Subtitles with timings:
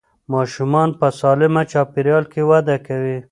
[0.33, 3.17] ماشومان په سالمه چاپېریال کې وده کوي.